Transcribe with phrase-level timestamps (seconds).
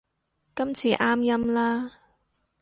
[0.55, 1.91] 今次啱音啦